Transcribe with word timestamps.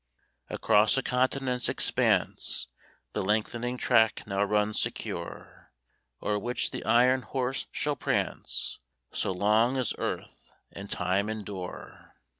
Across 0.49 0.97
a 0.97 1.03
continent's 1.03 1.69
expanse, 1.69 2.69
The 3.13 3.21
lengthening 3.21 3.77
track 3.77 4.25
now 4.25 4.43
runs 4.43 4.79
secure, 4.81 5.71
O'er 6.23 6.39
which 6.39 6.71
the 6.71 6.83
Iron 6.85 7.21
Horse 7.21 7.67
shall 7.71 7.95
prance, 7.95 8.79
So 9.11 9.31
long 9.31 9.77
as 9.77 9.93
earth 9.99 10.53
and 10.71 10.89
time 10.89 11.29
endure! 11.29 12.15